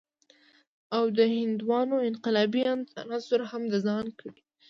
او 0.95 1.03
د 1.17 1.19
هندوانو 1.35 1.97
انقلابي 2.09 2.61
عناصر 3.03 3.41
هم 3.51 3.63
د 3.73 3.73
ځان 3.85 4.05
کړي. 4.19 4.39